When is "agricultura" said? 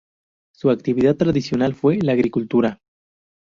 2.13-2.79